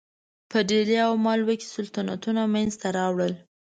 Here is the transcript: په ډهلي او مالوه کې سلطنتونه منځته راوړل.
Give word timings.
په 0.51 0.57
ډهلي 0.69 0.97
او 1.07 1.13
مالوه 1.25 1.55
کې 1.59 1.67
سلطنتونه 1.75 2.41
منځته 2.53 2.87
راوړل. 2.97 3.33